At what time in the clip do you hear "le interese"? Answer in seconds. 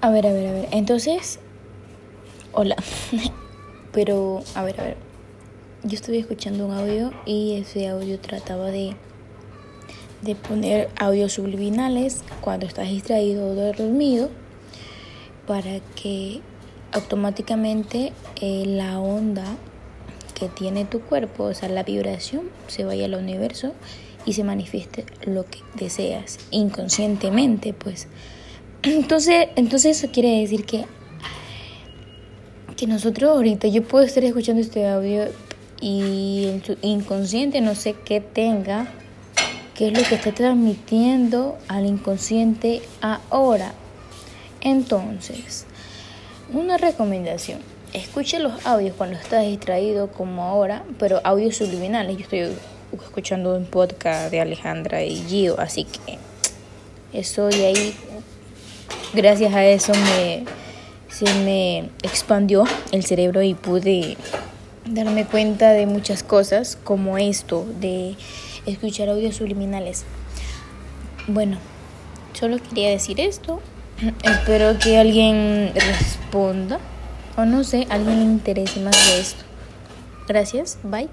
78.18-78.80